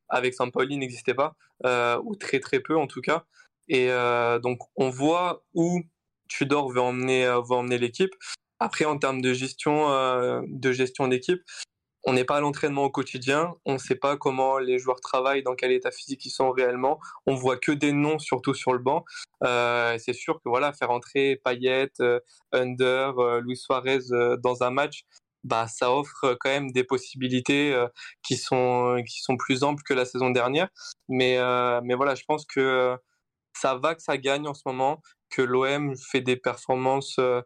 [0.10, 3.26] avec Sampaoli n'existait pas, euh, ou très très peu en tout cas.
[3.72, 5.82] Et euh, donc on voit où
[6.28, 8.12] Tudor veut emmener, euh, veut emmener l'équipe.
[8.60, 11.42] Après, en termes de gestion, euh, de gestion d'équipe,
[12.04, 15.42] on n'est pas à l'entraînement au quotidien, on ne sait pas comment les joueurs travaillent,
[15.42, 17.00] dans quel état physique ils sont réellement.
[17.28, 19.06] On voit que des noms, surtout sur le banc.
[19.42, 21.92] C'est sûr que voilà, faire entrer Payet,
[22.52, 24.00] Under, Luis Suarez
[24.44, 25.04] dans un match,
[25.44, 27.80] bah ça offre quand même des possibilités
[28.24, 30.70] qui sont qui sont plus amples que la saison dernière.
[31.08, 31.38] Mais
[31.84, 32.98] mais voilà, je pense que
[33.54, 37.42] ça va que ça gagne en ce moment, que l'OM fait des performances euh,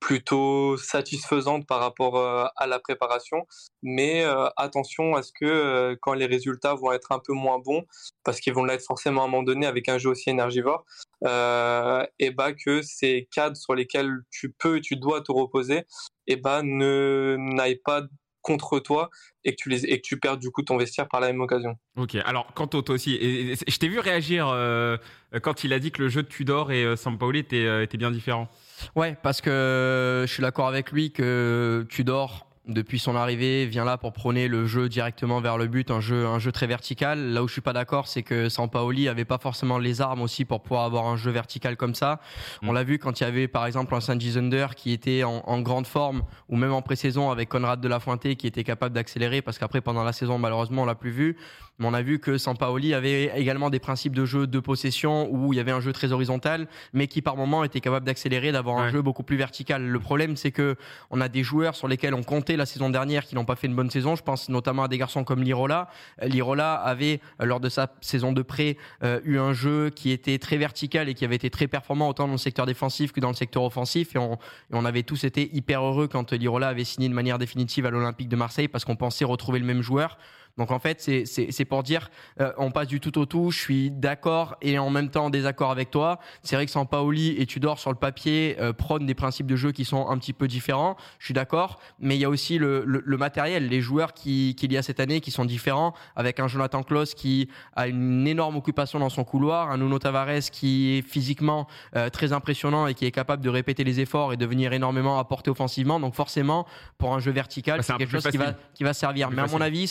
[0.00, 3.46] plutôt satisfaisantes par rapport euh, à la préparation.
[3.82, 7.84] Mais euh, attention à ce que quand les résultats vont être un peu moins bons,
[8.24, 10.84] parce qu'ils vont l'être forcément à un moment donné avec un jeu aussi énergivore,
[11.24, 15.84] et bah que ces cadres sur lesquels tu peux et tu dois te reposer,
[16.26, 18.02] et bah ne n'aillent pas
[18.42, 19.08] contre toi
[19.44, 21.40] et que tu les et que tu perds du coup ton vestiaire par la même
[21.40, 21.76] occasion.
[21.96, 24.96] Ok, alors Kanto, toi aussi, et- et- je t'ai vu réagir euh,
[25.42, 27.96] quand il a dit que le jeu de Tudor et euh, Sampaoli était, euh, était
[27.98, 28.48] bien différent.
[28.96, 33.98] Ouais, parce que je suis d'accord avec lui que Tudor, depuis son arrivée, vient là
[33.98, 37.32] pour prôner le jeu directement vers le but, un jeu, un jeu très vertical.
[37.32, 40.44] Là où je suis pas d'accord, c'est que Sampaoli avait pas forcément les armes aussi
[40.44, 42.20] pour pouvoir avoir un jeu vertical comme ça.
[42.62, 42.68] Mm.
[42.68, 45.42] On l'a vu quand il y avait par exemple un Sanji Zunder qui était en,
[45.44, 48.94] en grande forme, ou même en pré-saison avec Conrad de la Fuente qui était capable
[48.94, 51.36] d'accélérer, parce qu'après pendant la saison malheureusement on l'a plus vu.
[51.78, 55.52] Mais on a vu que Sampaoli avait également des principes de jeu de possession où
[55.52, 58.78] il y avait un jeu très horizontal, mais qui par moment était capable d'accélérer, d'avoir
[58.78, 59.86] un jeu beaucoup plus vertical.
[59.86, 60.76] Le problème, c'est que
[61.10, 63.66] on a des joueurs sur lesquels on comptait la saison dernière qui n'ont pas fait
[63.66, 64.16] une bonne saison.
[64.16, 65.88] Je pense notamment à des garçons comme Lirola.
[66.22, 70.10] Euh, Lirola avait, euh, lors de sa saison de prêt, euh, eu un jeu qui
[70.10, 73.20] était très vertical et qui avait été très performant autant dans le secteur défensif que
[73.20, 74.14] dans le secteur offensif.
[74.14, 77.38] Et on, et on avait tous été hyper heureux quand Lirola avait signé de manière
[77.38, 80.18] définitive à l'Olympique de Marseille parce qu'on pensait retrouver le même joueur.
[80.58, 82.10] Donc en fait, c'est- pour dire,
[82.40, 83.50] euh, on passe du tout au tout.
[83.50, 86.18] Je suis d'accord et en même temps en désaccord avec toi.
[86.42, 89.72] C'est vrai que Sampaoli et Tudor sur le papier euh, prônent des principes de jeu
[89.72, 90.96] qui sont un petit peu différents.
[91.18, 94.54] Je suis d'accord, mais il y a aussi le, le- le matériel, les joueurs qui-
[94.56, 98.26] qu'il y a cette année qui sont différents, avec un Jonathan Klaus qui a une
[98.26, 102.94] énorme occupation dans son couloir, un Nuno Tavares qui est physiquement euh, très impressionnant et
[102.94, 105.98] qui est capable de répéter les efforts et de venir énormément apporter offensivement.
[106.00, 106.66] Donc forcément,
[106.98, 109.28] pour un jeu vertical, Bah, c'est quelque chose qui va, qui va servir.
[109.28, 109.86] Plus Mais à mon avis,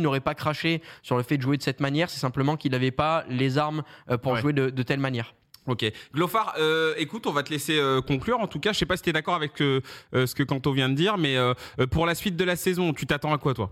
[0.00, 2.10] N'aurait pas craché sur le fait de jouer de cette manière.
[2.10, 4.40] C'est simplement qu'il n'avait pas les armes euh, pour Ouais.
[4.40, 5.34] jouer de, de telle manière.
[5.66, 5.84] Ok.
[6.14, 8.40] Glofar, euh, écoute, on va te laisser euh, conclure.
[8.40, 9.80] En tout cas, je sais pas si tu es d'accord avec euh,
[10.14, 11.36] ce que Kanto vient de dire, mais
[11.90, 13.70] pour la suite de la saison, tu t'attends à quoi, toi?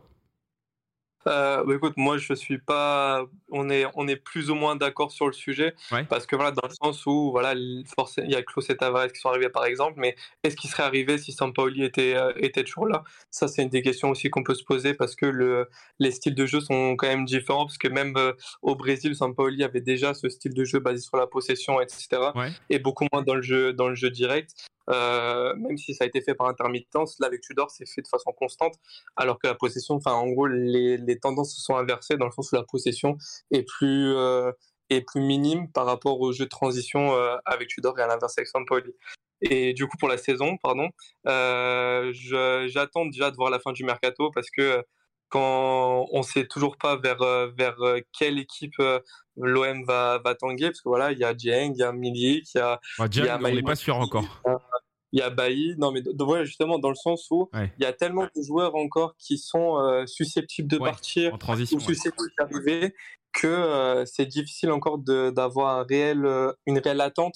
[1.26, 5.26] Bah, écoute, moi je suis pas, on est, on est plus ou moins d'accord sur
[5.26, 6.04] le sujet, Ouais.
[6.04, 7.84] parce que voilà, dans le sens où voilà, il
[8.30, 11.18] y a Klaus et Tavares qui sont arrivés par exemple, mais est-ce qu'il serait arrivé
[11.18, 13.02] si Sampaoli était, euh, était toujours là?
[13.30, 16.34] Ça, c'est une des questions aussi qu'on peut se poser parce que le, les styles
[16.34, 20.14] de jeu sont quand même différents, parce que même euh, au Brésil, Sampaoli avait déjà
[20.14, 22.50] ce style de jeu basé sur la possession, etc., Ouais.
[22.70, 24.52] et beaucoup moins dans le jeu, dans le jeu direct.
[24.88, 28.08] Euh, même si ça a été fait par intermittence, là avec Tudor, c'est fait de
[28.08, 28.74] façon constante
[29.16, 32.32] alors que la possession, enfin en gros les, les tendances se sont inversées dans le
[32.32, 33.16] sens où la possession
[33.50, 34.52] est plus euh,
[34.90, 38.38] est plus minime par rapport au jeu de transition euh, avec Tudor et à l'inverse
[38.38, 38.94] avec Sampaoli.
[39.42, 40.88] Et du coup pour la saison, pardon,
[41.24, 44.82] j'attends déjà de voir la fin du mercato parce que
[45.28, 47.76] quand on sait toujours pas vers vers
[48.16, 48.80] quelle équipe
[49.36, 52.54] l'OM va va tanguer parce que voilà il y a Dieng, il y a Milik,
[52.54, 54.42] il y a Bah, Il y a Dieng, On n'est pas sûr encore.
[55.16, 55.74] Il y a Bailly.
[55.78, 57.72] Non, mais ouais, justement, dans le sens où Ouais.
[57.78, 61.38] il y a tellement de joueurs encore qui sont euh, susceptibles de Ouais, partir En
[61.38, 61.76] transition.
[61.78, 61.86] ou ouais.
[61.86, 62.94] susceptibles d'arriver
[63.32, 67.34] que euh, c'est difficile encore de- d'avoir un réel, euh, une réelle attente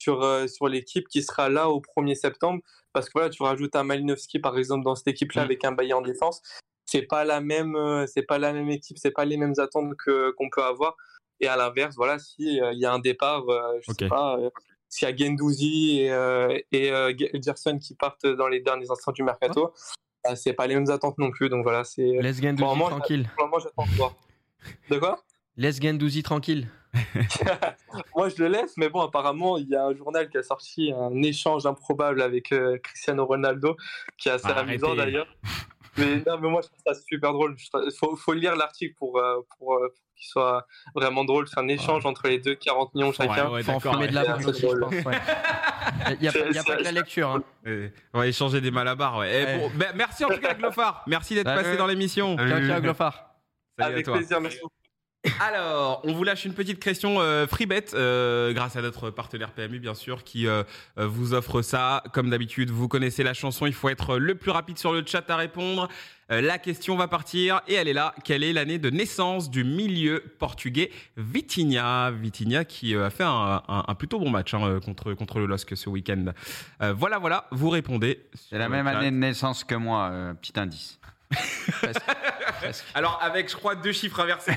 [0.00, 2.60] sur, sur l'équipe qui sera là au 1er septembre.
[2.92, 5.44] Parce que voilà, tu rajoutes un Malinowski, par exemple, dans cette équipe-là Mm.
[5.44, 6.42] avec un Bailly en défense.
[6.86, 7.76] C'est pas la même,
[8.08, 10.96] c'est pas la même équipe, c'est pas les mêmes attentes que qu'on peut avoir.
[11.38, 13.96] Et à l'inverse, voilà, si il y a un départ, je Ok.
[14.00, 14.36] sais pas,
[14.90, 19.12] s'il y a Gendouzi et, euh, et euh, Ederson qui partent dans les derniers instants
[19.12, 19.72] du mercato,
[20.22, 21.48] bah, c'est pas les mêmes attentes non plus.
[21.48, 23.30] Donc voilà, c'est Laisse Gendouzi Pour le moment, tranquille.
[23.36, 24.14] pour le moment, j'attends de voir.
[24.90, 25.22] De quoi?
[25.56, 26.68] Laisse Gendouzi tranquille.
[28.16, 30.92] Moi, je le laisse, mais bon, apparemment, il y a un journal qui a sorti
[30.92, 33.76] un échange improbable avec euh, Cristiano Ronaldo,
[34.18, 35.28] qui est assez Ah, amusant d'ailleurs.
[35.96, 37.56] Mais non, mais moi, je trouve ça super drôle.
[37.74, 41.48] Il faut, faut lire l'article pour, euh, pour, euh, pour qu'il soit vraiment drôle.
[41.48, 43.46] C'est un échange entre les deux, 40 millions chacun.
[43.48, 44.92] Ouais, ouais, Faut en de la aussi, je pense.
[44.92, 45.18] ouais.
[46.10, 47.30] Il n'y a, y a pas que la lecture.
[47.30, 47.42] hein.
[48.14, 49.18] On va échanger des malabars.
[49.18, 49.30] Ouais.
[49.32, 49.58] Eh, Ouais.
[49.58, 51.02] bon, bah, merci en tout cas, Glofar.
[51.06, 52.36] Merci d'être passé dans l'émission.
[52.36, 53.34] Ciao, ciao, Glofar.
[53.78, 54.16] À Avec toi.
[54.16, 54.58] plaisir, merci.
[55.38, 59.78] Alors, on vous lâche une petite question euh, FreeBet, euh, grâce à notre partenaire PMU,
[59.78, 60.62] bien sûr, qui euh,
[60.96, 62.02] vous offre ça.
[62.14, 65.28] Comme d'habitude, vous connaissez la chanson, il faut être le plus rapide sur le chat
[65.28, 65.88] à répondre.
[66.30, 68.14] La question va partir et elle est là.
[68.24, 72.12] Quelle est l'année de naissance du milieu portugais Vitinha?
[72.12, 75.76] Vitinha qui a fait un, un- un plutôt bon match hein, contre, contre le LOSC
[75.76, 76.26] ce week-end.
[76.94, 78.20] Voilà, voilà, vous répondez.
[78.48, 81.00] C'est la même année de naissance que moi, petit indice.
[82.60, 82.84] Presque.
[82.94, 84.52] Alors, avec, je crois, deux chiffres inversés,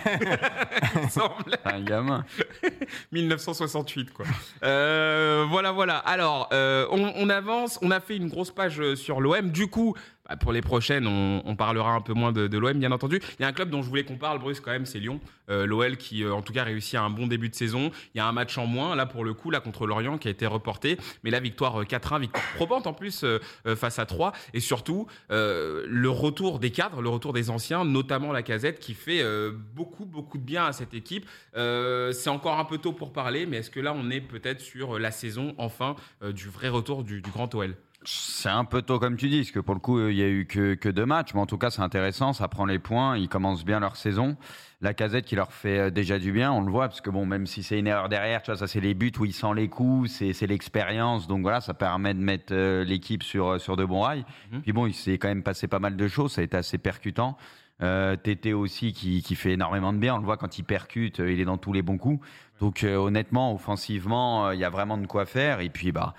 [1.04, 1.58] il semble.
[1.66, 2.26] Un gamin.
[3.12, 4.26] 1968 quoi.
[4.63, 5.98] Euh, voilà voilà.
[5.98, 7.80] Alors euh, on, on avance.
[7.82, 9.52] On a fait une grosse page euh, sur l'OM.
[9.52, 9.96] Du coup
[10.30, 13.20] bah, pour les prochaines, on, on parlera un peu moins de, de l'OM, bien entendu.
[13.38, 15.20] Il y a un club dont je voulais qu'on parle, Bruce, quand même, c'est Lyon.
[15.50, 17.92] Euh, L'OL qui, en tout cas, réussit un bon début de saison.
[18.16, 20.30] Il y a un match en moins, là, pour le coup, là, contre Lorient, qui
[20.30, 20.98] a été reporté.
[21.26, 23.26] Mais la victoire euh, 4-1, victoire probante en plus
[23.76, 24.32] face à 3.
[24.54, 29.21] Et surtout, le retour des cadres, le retour des anciens, notamment la casette, qui fait
[29.21, 31.25] euh, beaucoup, beaucoup de bien à cette équipe.
[31.56, 34.60] Euh, c'est encore un peu tôt pour parler, mais est-ce que là, on est peut-être
[34.60, 38.82] sur la saison, enfin, euh, du vrai retour du, du grand OL C'est un peu
[38.82, 40.89] tôt comme tu dis, parce que pour le coup, il y a eu que, que
[40.89, 43.79] deux matchs, mais en tout cas, c'est intéressant, ça prend les points, ils commencent bien
[43.79, 44.36] leur saison.
[44.82, 47.47] La casette qui leur fait déjà du bien, on le voit, parce que bon, même
[47.47, 49.69] si c'est une erreur derrière, tu vois, ça c'est les buts où il sent les
[49.69, 52.53] coups, c'est c'est l'expérience, donc voilà, ça permet de mettre
[52.84, 54.25] l'équipe sur, sur de bons rails.
[54.51, 54.62] Mhm.
[54.62, 56.77] Puis bon, il s'est quand même passé pas mal de choses, ça a été assez
[56.77, 57.38] percutant.
[57.84, 61.19] Euh, Tété aussi qui, qui fait énormément de bien, on le voit quand il percute,
[61.19, 62.26] euh, il est dans tous les bons coups.
[62.62, 65.60] Donc euh, honnêtement, offensivement, il y a vraiment de quoi faire.
[65.60, 66.13] Et puis bah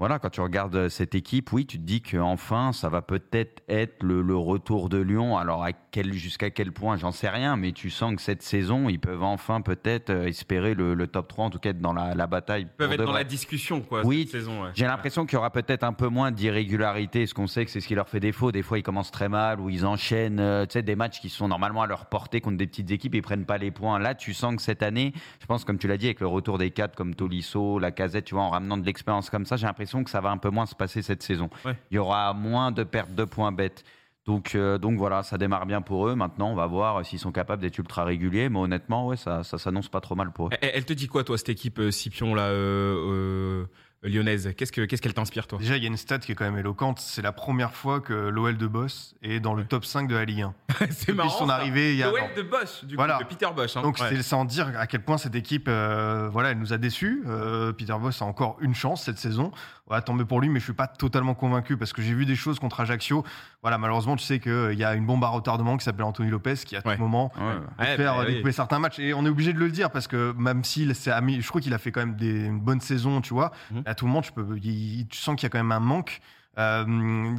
[0.00, 3.62] voilà, quand tu regardes euh, cette équipe, oui, tu te dis qu'enfin, ça va peut-être
[3.68, 5.36] être le, le retour de Lyon.
[5.38, 8.88] Alors, à quel, jusqu'à quel point, j'en sais rien, mais tu sens que cette saison,
[8.88, 11.92] ils peuvent enfin peut-être euh, espérer le, le top 3, en tout cas être dans
[11.92, 12.62] la, la bataille.
[12.62, 14.62] Ils peuvent être dans la discussion, quoi, Oui, cette saison.
[14.62, 14.70] ouais.
[14.74, 17.80] J'ai l'impression qu'il y aura peut-être un peu moins d'irrégularité, ce qu'on sait que c'est
[17.80, 18.52] ce qui leur fait défaut.
[18.52, 21.28] Des fois, ils commencent très mal ou ils enchaînent euh, tu sais, des matchs qui
[21.28, 23.98] sont normalement à leur portée contre des petites équipes et ils prennent pas les points.
[23.98, 26.56] Là, tu sens que cette année, je pense, comme tu l'as dit, avec le retour
[26.56, 29.66] des quatre comme Tolisso, la casette, tu vois, en ramenant de l'expérience comme ça, j'ai
[29.66, 31.50] l'impression que ça va un peu moins se passer cette saison.
[31.64, 31.76] Ouais.
[31.90, 33.84] Il y aura moins de pertes de points bêtes.
[34.26, 36.14] Donc, euh, donc voilà, ça démarre bien pour eux.
[36.14, 38.48] Maintenant, on va voir s'ils sont capables d'être ultra réguliers.
[38.48, 40.50] Mais honnêtement, ouais, ça, ça s'annonce pas trop mal pour eux.
[40.60, 43.66] Elle, te dit quoi, toi, cette équipe euh, Scipion, là, euh, euh,
[44.02, 45.58] lyonnaise Qu'est-ce que- qu'est-ce qu'elle t'inspire, toi?
[45.58, 46.98] Déjà, il y a une stat qui est quand même éloquente.
[47.00, 50.24] C'est la première fois que l'OL de Boss est dans le top 5 de la
[50.24, 50.54] Ligue 1.
[50.90, 51.28] C'est marrant.
[51.28, 51.56] son ça.
[51.56, 52.10] arrivée il y a.
[52.10, 53.18] L'OL de Bosch, du Voilà.
[53.18, 53.76] coup, de Peter Bosch.
[53.76, 53.82] hein.
[53.82, 54.06] Donc Ouais.
[54.10, 57.22] c'est sans dire à quel point cette équipe, euh, voilà, elle nous a déçus.
[57.26, 59.52] Euh, Peter Boss a encore une chance cette saison.
[59.86, 62.24] Voilà, tant mieux pour lui, mais je suis pas totalement convaincu parce que j'ai vu
[62.24, 63.24] des choses contre Ajaccio.
[63.60, 66.54] Voilà, malheureusement, tu sais qu'il y a une bombe à retardement qui s'appelle Anthony Lopez
[66.64, 66.94] qui à Ouais.
[66.94, 67.42] tout moment Ouais.
[67.76, 68.34] peut Ouais, faire bah, oui.
[68.34, 71.10] découper certains matchs et on est obligé de le dire parce que même s'il s'est
[71.10, 73.50] ami, je crois qu'il a fait quand même des, une bonne saison, tu vois.
[73.72, 73.82] Mhm.
[73.90, 76.20] À tout moment, tu peux, tu sens qu'il y a quand même un manque.
[76.58, 76.84] Euh,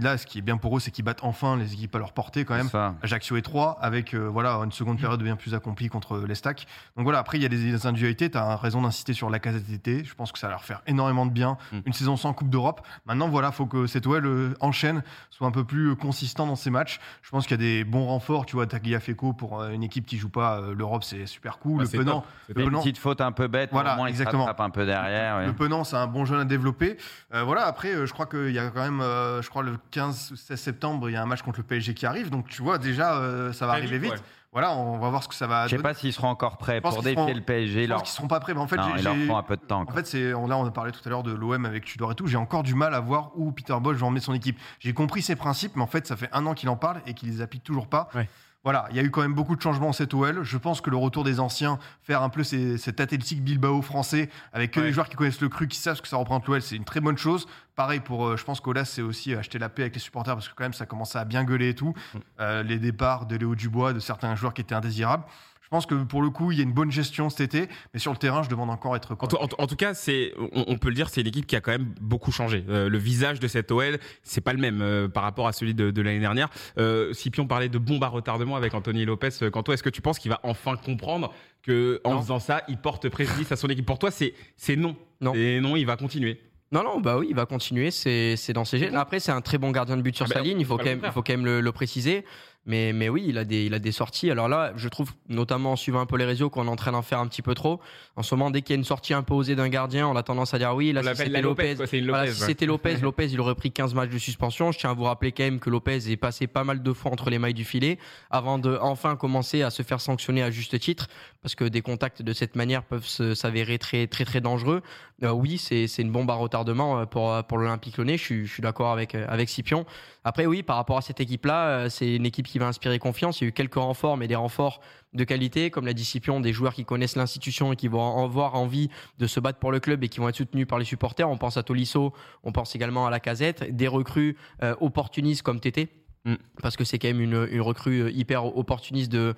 [0.02, 2.14] là, ce qui est bien pour eux, c'est qu'ils battent enfin les équipes à leur
[2.14, 2.70] portée quand même.
[2.70, 2.96] Ça.
[3.04, 6.66] Ajaccio est 3 avec euh, voilà une seconde période bien plus accomplie contre l'Estac.
[6.96, 9.40] Donc voilà, après il y a des, des individualités, tu as raison d'insister sur la
[9.40, 11.58] d'été, je pense que ça va leur faire énormément de bien.
[11.72, 11.80] Mm.
[11.88, 12.86] Une saison sans Coupe d'Europe.
[13.06, 16.56] Maintenant voilà, faut que cet OL euh, enchaîne, soit un peu plus euh, consistant dans
[16.56, 17.00] ses matchs.
[17.22, 20.06] Je pense qu'il y a des bons renforts, tu vois, Tagliafico pour euh, une équipe
[20.06, 21.82] qui joue pas euh, l'Europe, c'est super cool.
[21.82, 22.24] Le Penant,
[22.56, 24.46] le Une petite faute un peu bête, Voilà, au moins il se exactement.
[24.46, 25.38] rattrape un peu derrière.
[25.38, 25.48] ouais.
[25.48, 26.98] le Penant, c'est un bon jeune à développer.
[27.34, 29.78] Euh, voilà, après, euh, je crois qu'il y a quand même, euh, je crois le
[29.92, 32.30] 15 ou 16 septembre, il y a un match contre le PSG qui arrive.
[32.30, 34.18] Donc tu vois, déjà, euh, ça va arriver vite, ouais.
[34.54, 35.84] Voilà, on va voir ce que ça va Je sais donner.
[35.84, 37.84] pas s'ils seront encore prêts pour défier seront- le PSG.
[37.84, 38.54] Je leur- pense qu'ils seront pas prêts.
[38.54, 39.80] Mais en fait, Non, j'ai- il leur un peu de temps.
[39.82, 39.96] en quoi.
[39.96, 42.28] fait, c'est là, on a parlé tout à l'heure de l'OM avec Tudor et tout.
[42.28, 44.60] J'ai encore du mal à voir où Peter Bosch va emmener son équipe.
[44.80, 47.14] J'ai compris ses principes, mais en fait, ça fait un an qu'il en parle et
[47.14, 48.10] qu'il les applique toujours pas.
[48.14, 48.28] Ouais.
[48.64, 50.44] Voilà, il y a eu quand même beaucoup de changements en cette OL.
[50.44, 54.30] Je pense que le retour des anciens, faire un peu ces- cet athlétique Bilbao français
[54.54, 54.86] avec que Ouais.
[54.86, 56.84] les joueurs qui connaissent le cru, qui savent ce que ça représente l'OL, c'est une
[56.86, 57.48] très bonne chose.
[57.76, 60.48] Pareil pour, euh, je pense qu'Olas, c'est aussi acheter la paix avec les supporters parce
[60.48, 61.96] que quand même, ça commençait à bien gueuler et tout.
[62.14, 62.18] Mm.
[62.40, 65.24] Euh, les départs de Léo Dubois, de certains joueurs qui étaient indésirables.
[65.72, 68.00] Je pense que pour le coup, il y a une bonne gestion cet été, mais
[68.02, 69.94] sur le terrain, je demande encore à être En tout, en tout- en tout cas,
[69.94, 72.66] c'est, on, on peut le dire, c'est une équipe qui a quand même beaucoup changé.
[72.68, 75.74] Euh, le visage de cette OL, c'est pas le même euh, par rapport à celui
[75.74, 76.50] de, de l'année dernière.
[76.78, 79.30] Euh, Scipion parlait de bombe à retardement avec Anthony Lopez.
[79.44, 82.22] Euh, Quentin, est-ce que tu penses qu'il va enfin comprendre que en Non.
[82.22, 83.86] faisant ça, il porte préjudice à son équipe?
[83.86, 84.98] Pour toi, c'est, c'est non.
[85.22, 85.34] Non.
[85.36, 86.42] Et non, il va continuer.
[86.74, 88.96] Non, non, bah oui, il va continuer, c'est c'est dans ses gènes.
[88.96, 90.78] Après, c'est un très bon gardien de but sur Ah sa bah, ligne, il faut
[90.78, 92.24] quand même, il faut quand même le, le préciser.
[92.68, 94.30] Mais, mais oui, il a, des, il a des sorties.
[94.30, 96.92] Alors là, je trouve, notamment en suivant un peu les réseaux, qu'on est en train
[96.92, 97.80] d'en faire un petit peu trop.
[98.16, 100.16] En ce moment, dès qu'il y a une sortie un peu osée d'un gardien, on
[100.16, 101.76] a tendance à dire oui, là, si l'appelle c'était Lopez.
[101.76, 102.34] Lopez, voilà, Lopez.
[102.34, 104.72] si c'était Lopez, Lopez, il aurait pris 15 matchs de suspension.
[104.72, 107.12] Je tiens à vous rappeler quand même que Lopez est passé pas mal de fois
[107.12, 107.98] entre les mailles du filet
[108.30, 111.08] avant de enfin commencer à se faire sanctionner à juste titre
[111.42, 114.84] parce que des contacts de cette manière peuvent s'avérer très, très, très dangereux.
[115.24, 118.18] Euh, oui, c'est une bombe à retardement euh, pour, pour l'Olympique Lyonnais.
[118.18, 119.86] Je suis, je suis d'accord avec, euh, avec Scipion.
[120.24, 123.42] Après, oui, par rapport à cette équipe-là, euh, c'est une équipe qui va inspirer confiance.
[123.42, 124.80] Il y a eu quelques renforts, mais des renforts
[125.14, 128.54] de qualité, comme l'a dit Scipion, des joueurs qui connaissent l'institution et qui vont avoir
[128.56, 131.28] envie de se battre pour le club et qui vont être soutenus par les supporters.
[131.28, 135.60] On pense à Tolisso, on pense également à la casette, des recrues euh, opportunistes comme
[135.60, 135.90] Tété.
[136.26, 136.36] Mm.
[136.62, 139.34] Parce que c'est quand même une, recrue euh, hyper opportuniste de,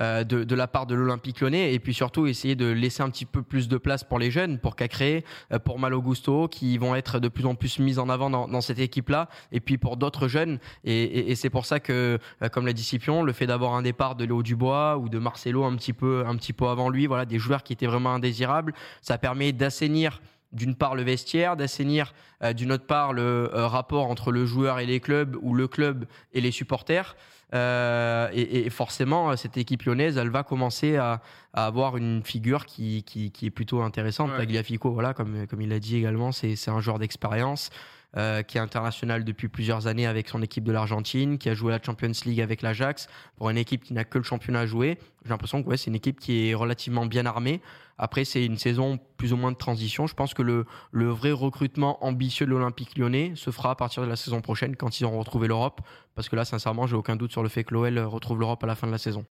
[0.00, 1.74] euh, de, de la part de l'Olympique lyonnais.
[1.74, 4.58] Et puis surtout, essayer de laisser un petit peu plus de place pour les jeunes,
[4.58, 8.08] pour Cacré, euh, pour Malo Gusto, qui vont être de plus en plus mis en
[8.08, 9.28] avant dans, cette équipe-là.
[9.50, 10.58] Et puis pour d'autres jeunes.
[10.84, 12.18] Et, c'est pour ça que,
[12.52, 15.64] comme l'a dit Scipion, le fait d'avoir un départ de Léo Dubois ou de Marcelo
[15.64, 18.74] un petit peu, un petit peu avant lui, voilà, des joueurs qui étaient vraiment indésirables,
[19.00, 20.20] ça permet d'assainir
[20.52, 24.78] d'une part le vestiaire, d'assainir euh, d'une autre part le euh, rapport entre le joueur
[24.78, 27.16] et les clubs ou le club et les supporters.
[27.54, 31.22] Euh, et, et forcément, cette équipe lyonnaise, elle va commencer à,
[31.54, 34.30] à avoir une figure qui, qui, qui est plutôt intéressante.
[34.32, 34.38] Ouais.
[34.38, 37.70] Tagliafico, voilà, comme, comme il l'a dit également, c'est c'est un joueur d'expérience.
[38.16, 41.72] Euh, qui est international depuis plusieurs années avec son équipe de l'Argentine, qui a joué
[41.72, 44.98] la Champions League avec l'Ajax, pour une équipe qui n'a que le championnat à jouer.
[45.24, 47.60] J'ai l'impression que ouais, c'est une équipe qui est relativement bien armée.
[47.98, 50.06] Après, c'est une saison plus ou moins de transition.
[50.06, 54.02] Je pense que le, le vrai recrutement ambitieux de l'Olympique lyonnais se fera à partir
[54.02, 55.80] de la saison prochaine quand ils auront retrouvé l'Europe.
[56.14, 58.66] Parce que là, sincèrement, j'ai aucun doute sur le fait que l'OL retrouve l'Europe à
[58.66, 59.26] la fin de la saison.